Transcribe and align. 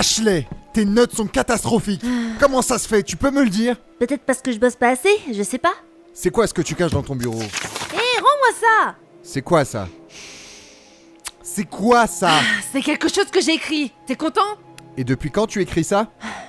Ashley, 0.00 0.48
tes 0.72 0.86
notes 0.86 1.14
sont 1.14 1.26
catastrophiques. 1.26 2.00
Comment 2.38 2.62
ça 2.62 2.78
se 2.78 2.88
fait? 2.88 3.02
Tu 3.02 3.18
peux 3.18 3.30
me 3.30 3.44
le 3.44 3.50
dire? 3.50 3.76
Peut-être 3.98 4.22
parce 4.22 4.40
que 4.40 4.50
je 4.50 4.58
bosse 4.58 4.74
pas 4.74 4.88
assez, 4.88 5.10
je 5.30 5.42
sais 5.42 5.58
pas. 5.58 5.74
C'est 6.14 6.30
quoi 6.30 6.46
ce 6.46 6.54
que 6.54 6.62
tu 6.62 6.74
caches 6.74 6.92
dans 6.92 7.02
ton 7.02 7.14
bureau? 7.14 7.42
Hé, 7.42 7.98
rends-moi 8.18 8.58
ça 8.58 8.94
C'est 9.22 9.42
quoi 9.42 9.66
ça? 9.66 9.88
C'est 11.42 11.66
quoi 11.66 12.06
ça? 12.06 12.30
C'est 12.72 12.80
quelque 12.80 13.12
chose 13.12 13.26
que 13.30 13.42
j'ai 13.42 13.52
écrit. 13.52 13.92
T'es 14.06 14.16
content? 14.16 14.56
Et 14.96 15.04
depuis 15.04 15.30
quand 15.30 15.46
tu 15.46 15.60
écris 15.60 15.84
ça? 15.84 16.06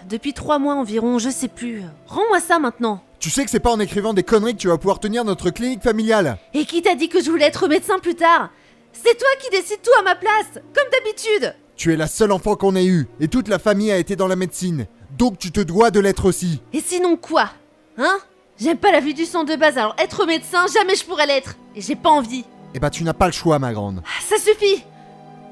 Depuis 0.07 0.31
trois 0.31 0.57
mois 0.57 0.75
environ, 0.75 1.19
je 1.19 1.29
sais 1.29 1.49
plus. 1.49 1.83
Rends-moi 2.07 2.39
ça 2.39 2.57
maintenant. 2.57 3.03
Tu 3.19 3.29
sais 3.29 3.43
que 3.43 3.51
c'est 3.51 3.59
pas 3.59 3.71
en 3.71 3.81
écrivant 3.81 4.13
des 4.13 4.23
conneries 4.23 4.55
que 4.55 4.61
tu 4.61 4.69
vas 4.69 4.77
pouvoir 4.77 5.01
tenir 5.01 5.25
notre 5.25 5.49
clinique 5.49 5.83
familiale. 5.83 6.37
Et 6.53 6.63
qui 6.63 6.81
t'a 6.81 6.95
dit 6.95 7.09
que 7.09 7.21
je 7.21 7.29
voulais 7.29 7.47
être 7.47 7.67
médecin 7.67 7.99
plus 7.99 8.15
tard? 8.15 8.49
C'est 8.93 9.17
toi 9.17 9.27
qui 9.41 9.49
décides 9.49 9.81
tout 9.83 9.99
à 9.99 10.03
ma 10.03 10.15
place, 10.15 10.53
comme 10.53 10.87
d'habitude. 10.89 11.53
Tu 11.81 11.91
es 11.91 11.97
la 11.97 12.05
seule 12.05 12.31
enfant 12.31 12.55
qu'on 12.55 12.75
ait 12.75 12.85
eue, 12.85 13.07
et 13.19 13.27
toute 13.27 13.47
la 13.47 13.57
famille 13.57 13.91
a 13.91 13.97
été 13.97 14.15
dans 14.15 14.27
la 14.27 14.35
médecine. 14.35 14.85
Donc 15.17 15.39
tu 15.39 15.51
te 15.51 15.59
dois 15.61 15.89
de 15.89 15.99
l'être 15.99 16.25
aussi. 16.25 16.61
Et 16.73 16.79
sinon 16.79 17.17
quoi 17.17 17.49
Hein? 17.97 18.19
J'aime 18.59 18.77
pas 18.77 18.91
la 18.91 18.99
vue 18.99 19.15
du 19.15 19.25
sang 19.25 19.45
de 19.45 19.55
base, 19.55 19.79
alors 19.79 19.95
être 19.97 20.27
médecin, 20.27 20.67
jamais 20.71 20.93
je 20.93 21.03
pourrais 21.03 21.25
l'être. 21.25 21.55
Et 21.75 21.81
j'ai 21.81 21.95
pas 21.95 22.11
envie. 22.11 22.45
Eh 22.75 22.79
bah 22.79 22.91
tu 22.91 23.03
n'as 23.03 23.15
pas 23.15 23.25
le 23.25 23.31
choix, 23.31 23.57
ma 23.57 23.73
grande. 23.73 24.03
Ah, 24.05 24.21
Ça 24.23 24.35
suffit 24.37 24.83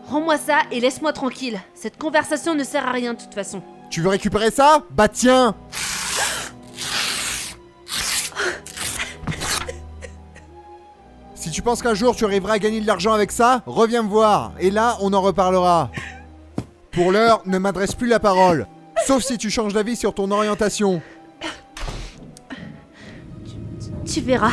Rends-moi 0.07 0.37
ça 0.37 0.59
et 0.71 0.79
laisse-moi 0.79 1.13
tranquille. 1.13 1.59
Cette 1.73 1.97
conversation 1.97 2.53
ne 2.53 2.63
sert 2.63 2.87
à 2.87 2.91
rien 2.91 3.15
de 3.15 3.19
toute 3.19 3.33
façon. 3.33 3.63
Tu 3.89 4.01
veux 4.01 4.09
récupérer 4.09 4.51
ça? 4.51 4.83
Bah 4.91 5.07
tiens 5.07 5.55
Si 11.33 11.49
tu 11.49 11.63
penses 11.63 11.81
qu'un 11.81 11.95
jour 11.95 12.15
tu 12.15 12.25
arriveras 12.25 12.53
à 12.53 12.59
gagner 12.59 12.81
de 12.81 12.85
l'argent 12.85 13.13
avec 13.13 13.31
ça, 13.31 13.63
reviens 13.65 14.03
me 14.03 14.09
voir, 14.09 14.51
et 14.59 14.69
là 14.69 14.97
on 15.01 15.11
en 15.13 15.21
reparlera. 15.21 15.89
Pour 16.99 17.13
l'heure, 17.13 17.41
ne 17.45 17.57
m'adresse 17.59 17.95
plus 17.95 18.09
la 18.09 18.19
parole, 18.19 18.67
sauf 19.07 19.23
si 19.23 19.37
tu 19.37 19.49
changes 19.49 19.71
d'avis 19.71 19.95
sur 19.95 20.13
ton 20.13 20.29
orientation. 20.31 21.01
Tu 24.05 24.19
verras. 24.19 24.51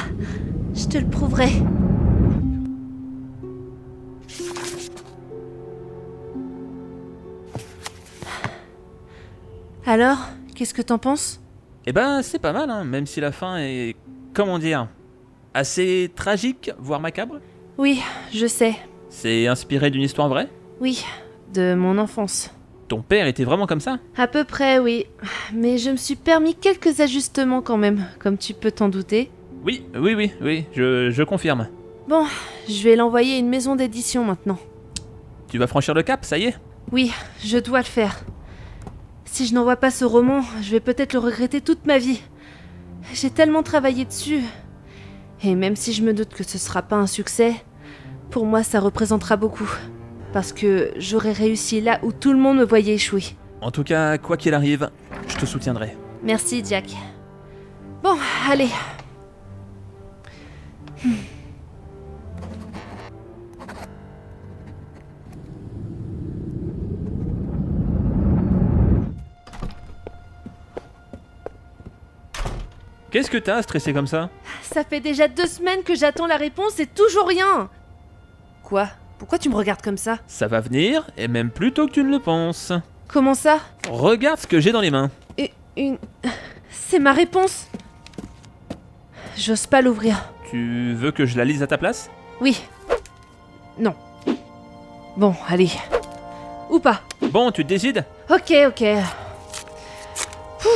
Je 0.72 0.86
te 0.86 0.96
le 0.96 1.08
prouverai. 1.08 1.48
Alors, 9.84 10.18
qu'est-ce 10.54 10.72
que 10.72 10.82
t'en 10.82 10.98
penses? 10.98 11.40
Eh 11.84 11.92
ben, 11.92 12.22
c'est 12.22 12.38
pas 12.38 12.52
mal, 12.52 12.70
hein, 12.70 12.84
même 12.84 13.06
si 13.06 13.20
la 13.20 13.32
fin 13.32 13.56
est. 13.58 13.96
Comment 14.34 14.60
dire 14.60 14.86
Assez 15.52 16.12
tragique, 16.14 16.70
voire 16.78 17.00
macabre. 17.00 17.40
Oui, 17.76 18.00
je 18.32 18.46
sais. 18.46 18.76
C'est 19.08 19.48
inspiré 19.48 19.90
d'une 19.90 20.02
histoire 20.02 20.28
vraie? 20.28 20.48
Oui, 20.80 21.04
de 21.54 21.74
mon 21.74 21.98
enfance. 21.98 22.50
Ton 22.88 23.02
père 23.02 23.26
était 23.26 23.44
vraiment 23.44 23.66
comme 23.66 23.80
ça 23.80 23.98
À 24.16 24.26
peu 24.28 24.44
près, 24.44 24.78
oui. 24.78 25.06
Mais 25.52 25.78
je 25.78 25.90
me 25.90 25.96
suis 25.96 26.14
permis 26.16 26.54
quelques 26.54 27.00
ajustements 27.00 27.60
quand 27.62 27.76
même, 27.76 28.06
comme 28.20 28.38
tu 28.38 28.54
peux 28.54 28.70
t'en 28.70 28.88
douter. 28.88 29.30
Oui, 29.64 29.84
oui, 29.98 30.14
oui, 30.14 30.32
oui, 30.40 30.64
je, 30.74 31.10
je 31.10 31.22
confirme. 31.24 31.68
Bon, 32.08 32.24
je 32.68 32.82
vais 32.84 32.94
l'envoyer 32.94 33.34
à 33.34 33.38
une 33.38 33.48
maison 33.48 33.74
d'édition 33.74 34.24
maintenant. 34.24 34.58
Tu 35.48 35.58
vas 35.58 35.66
franchir 35.66 35.94
le 35.94 36.02
cap, 36.04 36.24
ça 36.24 36.38
y 36.38 36.44
est 36.44 36.54
Oui, 36.92 37.12
je 37.44 37.58
dois 37.58 37.78
le 37.80 37.84
faire. 37.84 38.20
Si 39.24 39.46
je 39.46 39.54
n'envoie 39.54 39.76
pas 39.76 39.90
ce 39.90 40.04
roman, 40.04 40.42
je 40.62 40.70
vais 40.70 40.80
peut-être 40.80 41.12
le 41.12 41.18
regretter 41.18 41.60
toute 41.60 41.84
ma 41.86 41.98
vie. 41.98 42.22
J'ai 43.12 43.30
tellement 43.30 43.62
travaillé 43.64 44.04
dessus. 44.04 44.40
Et 45.42 45.54
même 45.54 45.76
si 45.76 45.92
je 45.92 46.02
me 46.02 46.14
doute 46.14 46.30
que 46.30 46.44
ce 46.44 46.58
sera 46.58 46.82
pas 46.82 46.96
un 46.96 47.06
succès, 47.06 47.54
pour 48.30 48.46
moi 48.46 48.62
ça 48.62 48.78
représentera 48.80 49.36
beaucoup. 49.36 49.68
Parce 50.36 50.52
que 50.52 50.92
j'aurais 50.98 51.32
réussi 51.32 51.80
là 51.80 51.98
où 52.02 52.12
tout 52.12 52.30
le 52.30 52.38
monde 52.38 52.58
me 52.58 52.64
voyait 52.66 52.92
échouer. 52.92 53.22
En 53.62 53.70
tout 53.70 53.84
cas, 53.84 54.18
quoi 54.18 54.36
qu'il 54.36 54.52
arrive, 54.52 54.90
je 55.28 55.36
te 55.38 55.46
soutiendrai. 55.46 55.96
Merci, 56.22 56.62
Jack. 56.62 56.90
Bon, 58.02 58.18
allez. 58.46 58.68
Qu'est-ce 73.10 73.30
que 73.30 73.38
t'as 73.38 73.62
stressé 73.62 73.94
comme 73.94 74.06
ça? 74.06 74.28
Ça 74.60 74.84
fait 74.84 75.00
déjà 75.00 75.28
deux 75.28 75.46
semaines 75.46 75.82
que 75.82 75.94
j'attends 75.94 76.26
la 76.26 76.36
réponse 76.36 76.78
et 76.78 76.86
toujours 76.86 77.26
rien. 77.26 77.70
Quoi? 78.62 78.90
Pourquoi 79.18 79.38
tu 79.38 79.48
me 79.48 79.54
regardes 79.54 79.82
comme 79.82 79.96
ça? 79.96 80.18
Ça 80.26 80.46
va 80.46 80.60
venir, 80.60 81.08
et 81.16 81.28
même 81.28 81.50
plus 81.50 81.72
tôt 81.72 81.86
que 81.86 81.92
tu 81.92 82.04
ne 82.04 82.10
le 82.10 82.18
penses. 82.18 82.72
Comment 83.08 83.34
ça? 83.34 83.60
Regarde 83.88 84.38
ce 84.38 84.46
que 84.46 84.60
j'ai 84.60 84.72
dans 84.72 84.80
les 84.80 84.90
mains. 84.90 85.10
Une. 85.76 85.98
C'est 86.70 86.98
ma 86.98 87.12
réponse. 87.12 87.68
J'ose 89.36 89.66
pas 89.66 89.82
l'ouvrir. 89.82 90.32
Tu 90.50 90.94
veux 90.94 91.10
que 91.12 91.26
je 91.26 91.36
la 91.36 91.44
lise 91.44 91.62
à 91.62 91.66
ta 91.66 91.76
place? 91.76 92.10
Oui. 92.40 92.62
Non. 93.78 93.94
Bon, 95.16 95.34
allez. 95.48 95.70
Ou 96.70 96.78
pas. 96.78 97.02
Bon, 97.30 97.50
tu 97.50 97.64
décides 97.64 98.04
Ok, 98.30 98.52
ok. 98.68 98.84
Pouh. 100.60 100.68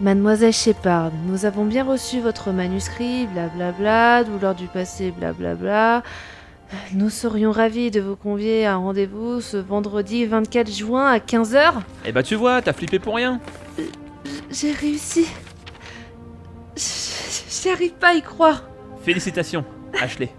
Mademoiselle 0.00 0.52
Shepard, 0.52 1.10
nous 1.26 1.44
avons 1.44 1.64
bien 1.64 1.84
reçu 1.84 2.20
votre 2.20 2.52
manuscrit, 2.52 3.26
blablabla, 3.26 4.24
douleur 4.24 4.54
du 4.54 4.66
passé, 4.66 5.10
blablabla. 5.10 6.02
Nous 6.94 7.10
serions 7.10 7.50
ravis 7.52 7.90
de 7.90 8.00
vous 8.00 8.16
convier 8.16 8.66
à 8.66 8.74
un 8.74 8.76
rendez-vous 8.78 9.40
ce 9.40 9.56
vendredi 9.56 10.24
24 10.26 10.70
juin 10.70 11.06
à 11.06 11.18
15h. 11.18 11.72
Eh 12.04 12.12
bah 12.12 12.22
tu 12.22 12.34
vois, 12.36 12.62
t'as 12.62 12.72
flippé 12.72 12.98
pour 12.98 13.16
rien. 13.16 13.40
J'ai 14.50 14.72
réussi. 14.72 15.26
J- 16.76 17.42
J'y 17.62 17.68
arrive 17.70 17.92
pas 17.94 18.10
à 18.10 18.14
y 18.14 18.22
croire. 18.22 18.64
Félicitations, 19.04 19.64
Ashley. 20.00 20.30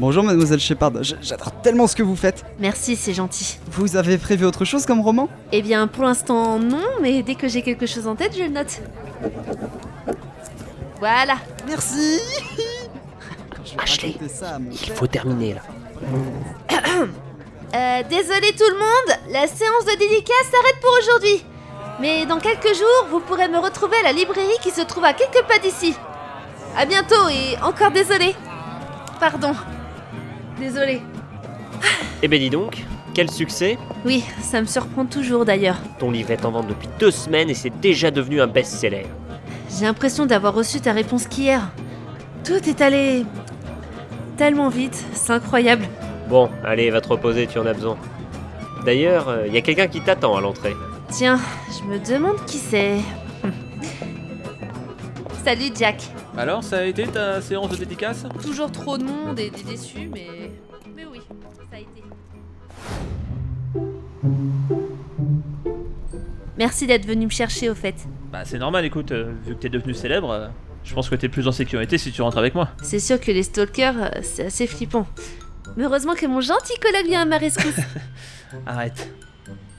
Bonjour 0.00 0.24
mademoiselle 0.24 0.60
Shepard, 0.60 0.92
j'adore 1.02 1.52
tellement 1.62 1.86
ce 1.86 1.94
que 1.94 2.02
vous 2.02 2.16
faites. 2.16 2.42
Merci, 2.58 2.96
c'est 2.96 3.12
gentil. 3.12 3.58
Vous 3.70 3.96
avez 3.96 4.16
prévu 4.16 4.46
autre 4.46 4.64
chose 4.64 4.86
comme 4.86 5.00
roman? 5.02 5.28
Eh 5.52 5.60
bien, 5.60 5.86
pour 5.88 6.04
l'instant, 6.04 6.58
non, 6.58 6.86
mais 7.02 7.22
dès 7.22 7.34
que 7.34 7.48
j'ai 7.48 7.60
quelque 7.60 7.84
chose 7.84 8.06
en 8.06 8.16
tête, 8.16 8.34
je 8.34 8.44
le 8.44 8.48
note. 8.48 8.80
Voilà. 11.00 11.34
Merci 11.68 12.18
Ashley, 13.78 14.16
ça 14.32 14.58
Il 14.72 14.78
père- 14.78 14.96
faut 14.96 15.06
terminer 15.06 15.54
là. 15.54 15.60
Euh, 17.72 18.02
désolé 18.10 18.48
tout 18.58 18.64
le 18.68 18.78
monde, 18.80 19.18
la 19.30 19.46
séance 19.46 19.84
de 19.84 19.96
dédicace 19.96 20.44
s'arrête 20.50 20.80
pour 20.82 20.90
aujourd'hui. 21.00 21.44
Mais 22.00 22.26
dans 22.26 22.40
quelques 22.40 22.74
jours, 22.74 23.06
vous 23.12 23.20
pourrez 23.20 23.46
me 23.46 23.58
retrouver 23.58 23.94
à 23.98 24.02
la 24.02 24.12
librairie 24.12 24.58
qui 24.60 24.72
se 24.72 24.80
trouve 24.80 25.04
à 25.04 25.12
quelques 25.12 25.46
pas 25.46 25.60
d'ici. 25.60 25.94
À 26.76 26.84
bientôt 26.84 27.28
et 27.30 27.56
encore 27.62 27.92
désolé. 27.92 28.34
Pardon. 29.20 29.52
Désolé. 30.60 31.00
Eh 32.22 32.28
ben 32.28 32.38
dis 32.38 32.50
donc, 32.50 32.84
quel 33.14 33.30
succès 33.30 33.78
Oui, 34.04 34.22
ça 34.42 34.60
me 34.60 34.66
surprend 34.66 35.06
toujours 35.06 35.46
d'ailleurs. 35.46 35.78
Ton 35.98 36.10
livre 36.10 36.32
est 36.32 36.44
en 36.44 36.50
vente 36.50 36.66
depuis 36.66 36.88
deux 36.98 37.10
semaines 37.10 37.48
et 37.48 37.54
c'est 37.54 37.72
déjà 37.80 38.10
devenu 38.10 38.42
un 38.42 38.46
best-seller. 38.46 39.06
J'ai 39.70 39.86
l'impression 39.86 40.26
d'avoir 40.26 40.54
reçu 40.54 40.80
ta 40.80 40.92
réponse 40.92 41.26
qu'hier. 41.26 41.70
Tout 42.44 42.68
est 42.68 42.82
allé 42.82 43.24
tellement 44.36 44.68
vite, 44.68 45.02
c'est 45.14 45.32
incroyable. 45.32 45.86
Bon, 46.28 46.50
allez, 46.62 46.90
va 46.90 47.00
te 47.00 47.08
reposer, 47.08 47.46
tu 47.46 47.58
en 47.58 47.66
as 47.66 47.72
besoin. 47.72 47.96
D'ailleurs, 48.84 49.46
il 49.46 49.54
y 49.54 49.56
a 49.56 49.62
quelqu'un 49.62 49.86
qui 49.86 50.02
t'attend 50.02 50.36
à 50.36 50.42
l'entrée. 50.42 50.74
Tiens, 51.10 51.40
je 51.70 51.88
me 51.88 51.98
demande 51.98 52.36
qui 52.46 52.58
c'est. 52.58 52.98
Salut 55.44 55.70
Jack. 55.74 56.02
Alors, 56.36 56.62
ça 56.64 56.78
a 56.78 56.84
été 56.84 57.06
ta 57.06 57.40
séance 57.40 57.70
de 57.70 57.76
dédicace 57.76 58.24
Toujours 58.42 58.70
trop 58.70 58.96
de 58.96 59.04
monde 59.04 59.38
et 59.38 59.50
des 59.50 59.62
déçus, 59.62 60.08
mais. 60.12 60.52
Mais 60.96 61.04
oui, 61.04 61.20
ça 61.70 61.76
a 61.76 61.80
été. 61.80 62.02
Merci 66.56 66.86
d'être 66.86 67.06
venu 67.06 67.26
me 67.26 67.30
chercher 67.30 67.70
au 67.70 67.74
fait. 67.74 67.94
Bah 68.30 68.42
c'est 68.44 68.58
normal, 68.58 68.84
écoute, 68.84 69.12
euh, 69.12 69.32
vu 69.46 69.54
que 69.54 69.60
t'es 69.60 69.68
devenu 69.70 69.94
célèbre, 69.94 70.30
euh, 70.30 70.48
je 70.84 70.94
pense 70.94 71.08
que 71.08 71.14
t'es 71.14 71.28
plus 71.28 71.48
en 71.48 71.52
sécurité 71.52 71.96
si 71.98 72.12
tu 72.12 72.20
rentres 72.22 72.38
avec 72.38 72.54
moi. 72.54 72.68
C'est 72.82 73.00
sûr 73.00 73.18
que 73.18 73.30
les 73.30 73.42
stalkers, 73.42 73.96
euh, 73.96 74.08
c'est 74.22 74.46
assez 74.46 74.66
flippant. 74.66 75.06
Mais 75.76 75.84
heureusement 75.84 76.14
que 76.14 76.26
mon 76.26 76.40
gentil 76.40 76.78
collègue 76.78 77.06
vient 77.06 77.22
à 77.22 77.24
ma 77.24 77.38
rescousse. 77.38 77.80
Arrête. 78.66 79.10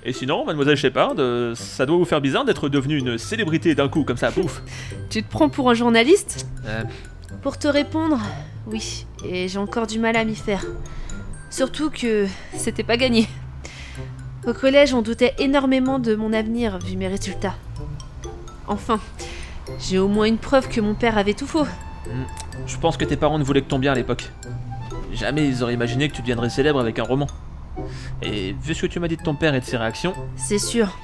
Et 0.03 0.13
sinon, 0.13 0.45
mademoiselle 0.45 0.75
Shepard, 0.77 1.13
euh, 1.19 1.53
ça 1.53 1.85
doit 1.85 1.97
vous 1.97 2.05
faire 2.05 2.21
bizarre 2.21 2.43
d'être 2.43 2.69
devenue 2.69 2.97
une 2.97 3.17
célébrité 3.17 3.75
d'un 3.75 3.87
coup, 3.87 4.03
comme 4.03 4.17
ça, 4.17 4.31
pouf 4.31 4.61
tu 5.09 5.21
te 5.23 5.29
prends 5.29 5.49
pour 5.49 5.69
un 5.69 5.73
journaliste 5.73 6.47
Euh, 6.65 6.83
Pour 7.41 7.57
te 7.59 7.67
répondre, 7.67 8.17
oui, 8.65 9.05
et 9.25 9.47
j'ai 9.47 9.57
encore 9.59 9.85
du 9.87 9.99
mal 9.99 10.15
à 10.15 10.23
m'y 10.23 10.35
faire. 10.35 10.65
Surtout 11.49 11.89
que 11.89 12.27
c'était 12.55 12.83
pas 12.83 12.97
gagné. 12.97 13.27
Au 14.47 14.53
collège, 14.53 14.93
on 14.93 15.01
doutait 15.01 15.35
énormément 15.37 15.99
de 15.99 16.15
mon 16.15 16.33
avenir 16.33 16.79
vu 16.79 16.95
mes 16.97 17.07
résultats. 17.07 17.55
Enfin, 18.67 18.99
j'ai 19.79 19.99
au 19.99 20.07
moins 20.07 20.25
une 20.25 20.37
preuve 20.37 20.67
que 20.69 20.81
mon 20.81 20.95
père 20.95 21.17
avait 21.17 21.33
tout 21.33 21.45
faux. 21.45 21.67
Je 22.65 22.77
pense 22.77 22.97
que 22.97 23.05
tes 23.05 23.17
parents 23.17 23.37
ne 23.37 23.43
voulaient 23.43 23.61
que 23.61 23.67
ton 23.67 23.79
bien 23.79 23.91
à 23.91 23.95
l'époque. 23.95 24.31
Jamais 25.13 25.45
ils 25.47 25.61
auraient 25.61 25.73
imaginé 25.73 26.07
que 26.09 26.15
tu 26.15 26.21
deviendrais 26.21 26.49
célèbre 26.49 26.79
avec 26.79 26.97
un 26.99 27.03
roman. 27.03 27.27
Et 28.21 28.53
vu 28.53 28.73
ce 28.73 28.81
que 28.83 28.87
tu 28.87 28.99
m'as 28.99 29.07
dit 29.07 29.17
de 29.17 29.23
ton 29.23 29.35
père 29.35 29.55
et 29.55 29.59
de 29.59 29.65
ses 29.65 29.77
réactions, 29.77 30.13
C'est 30.35 30.59
sûr. 30.59 30.97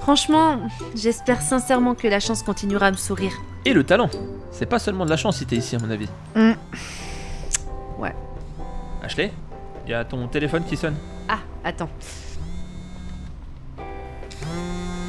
Franchement, 0.00 0.60
j'espère 0.94 1.42
sincèrement 1.42 1.94
que 1.94 2.06
la 2.08 2.20
chance 2.20 2.42
continuera 2.42 2.86
à 2.86 2.90
me 2.90 2.96
sourire. 2.96 3.32
et 3.64 3.72
le 3.74 3.84
talent, 3.84 4.08
c'est 4.52 4.66
pas 4.66 4.78
seulement 4.78 5.04
de 5.04 5.10
la 5.10 5.16
chance 5.16 5.38
si 5.38 5.46
t'es 5.46 5.56
ici 5.56 5.76
à 5.76 5.78
mon 5.80 5.90
avis. 5.90 6.08
Hmm. 6.34 6.52
Ouais. 7.98 8.14
Ashley, 9.02 9.32
y 9.86 9.92
a 9.92 10.04
ton 10.04 10.26
téléphone 10.28 10.64
qui 10.64 10.76
sonne. 10.76 10.96
Ah, 11.28 11.40
attends. 11.64 11.90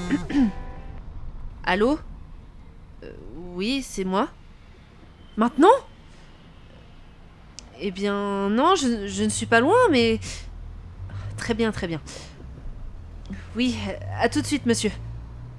Allô? 1.64 2.00
Euh, 3.04 3.12
Oui, 3.54 3.84
c'est 3.88 4.04
moi. 4.04 4.28
Maintenant? 5.38 5.68
Eh 7.80 7.92
bien, 7.92 8.50
non, 8.50 8.76
je, 8.76 9.08
je 9.08 9.24
ne 9.24 9.30
suis 9.30 9.46
pas 9.46 9.60
loin, 9.62 9.78
mais... 9.92 10.20
Très 11.40 11.54
bien, 11.54 11.72
très 11.72 11.88
bien. 11.88 12.02
Oui, 13.56 13.76
à 14.20 14.28
tout 14.28 14.42
de 14.42 14.46
suite, 14.46 14.66
monsieur. 14.66 14.92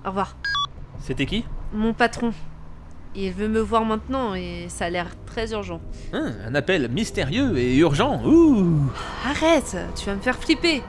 Au 0.05 0.09
revoir. 0.09 0.37
C'était 1.01 1.25
qui? 1.25 1.45
Mon 1.73 1.95
patron. 1.95 2.33
Il 3.15 3.33
veut 3.33 3.49
me 3.49 3.61
voir 3.61 3.85
maintenant 3.87 4.35
et 4.35 4.67
ça 4.69 4.85
a 4.85 4.91
l'air 4.91 5.09
très 5.25 5.53
urgent. 5.53 5.81
Hein, 6.13 6.35
Un 6.47 6.55
appel 6.55 6.89
mystérieux 6.91 7.57
et 7.59 7.77
urgent. 7.79 8.23
Ouh 8.25 8.91
Arrête, 9.27 9.77
tu 9.97 10.05
vas 10.05 10.15
me 10.15 10.21
faire 10.21 10.37
flipper. 10.39 10.83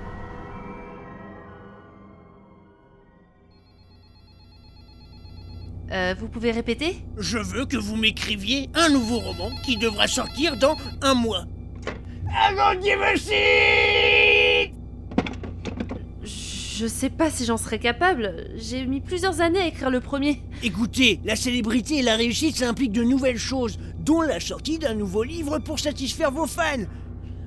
Euh, 5.91 6.13
vous 6.19 6.27
pouvez 6.27 6.51
répéter? 6.51 6.97
Je 7.17 7.37
veux 7.37 7.65
que 7.65 7.77
vous 7.77 7.95
m'écriviez 7.95 8.69
un 8.75 8.89
nouveau 8.89 9.19
roman 9.19 9.49
qui 9.63 9.77
devra 9.77 10.07
sortir 10.07 10.57
dans 10.57 10.75
un 11.01 11.13
mois. 11.13 11.45
Allons-y, 12.33 12.95
merci 12.97 14.10
Je 16.81 16.87
sais 16.87 17.11
pas 17.11 17.29
si 17.29 17.45
j'en 17.45 17.57
serais 17.57 17.77
capable. 17.77 18.47
J'ai 18.55 18.87
mis 18.87 19.01
plusieurs 19.01 19.39
années 19.39 19.59
à 19.59 19.67
écrire 19.67 19.91
le 19.91 19.99
premier. 19.99 20.41
Écoutez, 20.63 21.19
la 21.23 21.35
célébrité 21.35 21.99
et 21.99 22.01
la 22.01 22.15
réussite, 22.15 22.57
ça 22.57 22.67
implique 22.67 22.91
de 22.91 23.03
nouvelles 23.03 23.37
choses, 23.37 23.77
dont 23.99 24.21
la 24.21 24.39
sortie 24.39 24.79
d'un 24.79 24.95
nouveau 24.95 25.21
livre 25.21 25.59
pour 25.59 25.77
satisfaire 25.77 26.31
vos 26.31 26.47
fans. 26.47 26.87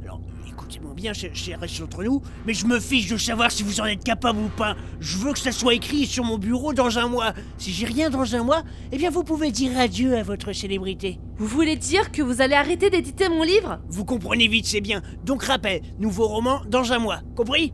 Alors, 0.05 0.21
écoutez-moi 0.49 0.95
bien, 0.95 1.13
cher, 1.13 1.35
cher 1.35 1.59
reste 1.59 1.81
entre 1.83 2.05
nous, 2.05 2.23
mais 2.47 2.55
je 2.55 2.65
me 2.65 2.79
fiche 2.79 3.09
de 3.09 3.17
savoir 3.17 3.51
si 3.51 3.65
vous 3.65 3.81
en 3.81 3.87
êtes 3.87 4.05
capable 4.05 4.39
ou 4.39 4.51
pas. 4.57 4.77
Je 5.01 5.19
veux 5.19 5.33
que 5.33 5.41
ça 5.41 5.51
soit 5.51 5.75
écrit 5.75 6.07
sur 6.07 6.23
mon 6.23 6.39
bureau 6.39 6.73
dans 6.73 6.97
un 6.97 7.09
mois. 7.09 7.33
Si 7.59 7.73
j'ai 7.73 7.87
rien 7.87 8.11
dans 8.11 8.37
un 8.37 8.45
mois, 8.45 8.63
eh 8.93 8.99
bien 8.99 9.11
vous 9.11 9.25
pouvez 9.25 9.51
dire 9.51 9.77
adieu 9.77 10.17
à 10.17 10.23
votre 10.23 10.53
célébrité. 10.53 11.19
Vous 11.39 11.49
voulez 11.49 11.75
dire 11.75 12.13
que 12.13 12.23
vous 12.23 12.41
allez 12.41 12.55
arrêter 12.55 12.89
d'éditer 12.89 13.29
mon 13.29 13.43
livre? 13.43 13.81
Vous 13.89 14.05
comprenez 14.05 14.47
vite, 14.47 14.67
c'est 14.67 14.81
bien. 14.81 15.03
Donc 15.25 15.43
rappel, 15.43 15.83
nouveau 15.99 16.29
roman 16.29 16.61
dans 16.69 16.93
un 16.93 17.01
mois. 17.01 17.19
Compris? 17.35 17.73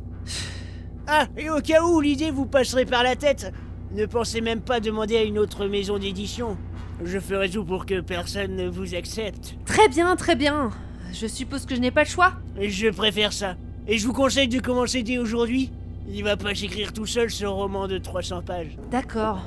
Ah, 1.13 1.27
et 1.37 1.51
au 1.51 1.61
cas 1.61 1.83
où 1.83 2.01
l'idée 2.01 2.31
vous 2.31 2.47
passerait 2.47 2.85
par 2.85 3.03
la 3.03 3.17
tête, 3.17 3.53
ne 3.91 4.07
pensez 4.07 4.41
même 4.41 4.61
pas 4.61 4.79
demander 4.79 5.17
à 5.17 5.25
une 5.25 5.41
autre 5.41 5.67
maison 5.67 5.99
d'édition. 5.99 6.57
Je 7.05 7.19
ferai 7.19 7.51
tout 7.51 7.65
pour 7.65 7.85
que 7.85 8.01
personne 8.01 8.55
ne 8.55 8.69
vous 8.69 8.95
accepte. 8.95 9.57
Très 9.65 9.89
bien, 9.89 10.15
très 10.15 10.37
bien. 10.37 10.71
Je 11.13 11.27
suppose 11.27 11.67
que 11.67 11.75
je 11.75 11.81
n'ai 11.81 11.91
pas 11.91 12.05
le 12.05 12.09
choix. 12.09 12.35
Je 12.61 12.91
préfère 12.91 13.33
ça. 13.33 13.57
Et 13.89 13.99
je 13.99 14.07
vous 14.07 14.13
conseille 14.13 14.47
de 14.47 14.61
commencer 14.61 15.03
dès 15.03 15.19
aujourd'hui. 15.19 15.73
Il 16.13 16.25
va 16.25 16.37
pas 16.37 16.55
s'écrire 16.55 16.93
tout 16.93 17.07
seul 17.07 17.31
ce 17.31 17.45
roman 17.47 17.87
de 17.87 17.97
300 17.97 18.43
pages. 18.43 18.77
D'accord. 18.91 19.43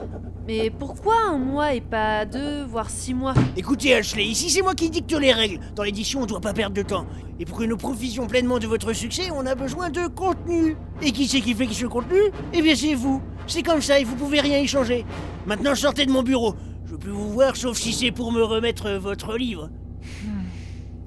Mais 0.48 0.70
pourquoi 0.70 1.16
un 1.30 1.38
mois 1.38 1.74
et 1.74 1.82
pas 1.82 2.26
deux, 2.26 2.64
voire 2.64 2.90
six 2.90 3.14
mois? 3.14 3.34
Écoutez 3.58 3.94
Ashley, 3.94 4.24
ici 4.24 4.50
c'est 4.50 4.62
moi 4.62 4.74
qui 4.74 4.90
dicte 4.90 5.12
les 5.12 5.34
règles. 5.34 5.60
Dans 5.76 5.84
l'édition, 5.84 6.22
on 6.22 6.26
doit 6.26 6.40
pas 6.40 6.54
perdre 6.54 6.76
de 6.76 6.82
temps. 6.82 7.06
Et 7.40 7.46
pour 7.46 7.58
que 7.58 7.64
nous 7.66 7.78
profitions 7.78 8.28
pleinement 8.28 8.60
de 8.60 8.68
votre 8.68 8.94
succès, 8.94 9.30
on 9.32 9.46
a 9.46 9.56
besoin 9.56 9.90
de 9.90 10.08
contenu. 10.08 10.78
Et 11.02 11.12
qui 11.12 11.28
c'est 11.28 11.42
qui 11.42 11.54
fait 11.54 11.68
ce 11.72 11.86
contenu? 11.86 12.20
Eh 12.54 12.62
bien 12.62 12.76
c'est 12.76 12.94
vous. 12.94 13.22
C'est 13.46 13.64
comme 13.64 13.82
ça 13.82 14.00
et 14.00 14.06
vous 14.06 14.16
pouvez 14.16 14.40
rien 14.40 14.60
y 14.60 14.68
changer. 14.68 15.06
Maintenant 15.46 15.76
sortez 15.76 16.06
de 16.06 16.12
mon 16.12 16.24
bureau. 16.24 16.56
Je 16.86 16.92
veux 16.92 16.98
plus 16.98 17.12
vous 17.12 17.30
voir 17.30 17.58
sauf 17.58 17.78
si 17.78 17.92
c'est 17.92 18.12
pour 18.12 18.32
me 18.32 18.44
remettre 18.44 18.92
votre 18.92 19.38
livre. 19.38 19.70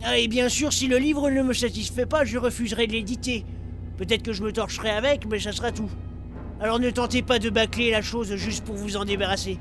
Ah 0.04 0.18
et 0.18 0.28
bien 0.28 0.48
sûr, 0.48 0.72
si 0.72 0.86
le 0.86 0.98
livre 0.98 1.30
ne 1.30 1.42
me 1.42 1.52
satisfait 1.52 2.06
pas, 2.06 2.24
je 2.24 2.38
refuserai 2.38 2.86
de 2.86 2.92
l'éditer. 2.92 3.44
Peut-être 3.96 4.22
que 4.22 4.32
je 4.32 4.42
me 4.42 4.52
torcherai 4.52 4.90
avec, 4.90 5.26
mais 5.26 5.38
ça 5.38 5.52
sera 5.52 5.72
tout. 5.72 5.90
Alors 6.60 6.78
ne 6.78 6.90
tentez 6.90 7.22
pas 7.22 7.38
de 7.38 7.50
bâcler 7.50 7.90
la 7.90 8.02
chose 8.02 8.34
juste 8.36 8.64
pour 8.64 8.74
vous 8.74 8.96
en 8.96 9.04
débarrasser. 9.04 9.58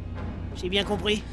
C'est 0.56 0.70
bien 0.70 0.84
compris 0.84 1.24